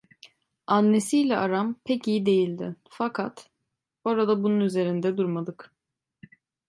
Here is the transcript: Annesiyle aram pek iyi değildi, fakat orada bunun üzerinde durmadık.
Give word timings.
Annesiyle 0.67 1.37
aram 1.37 1.75
pek 1.85 2.07
iyi 2.07 2.25
değildi, 2.25 2.75
fakat 2.89 3.49
orada 4.03 4.43
bunun 4.43 4.59
üzerinde 4.59 5.17
durmadık. 5.17 5.73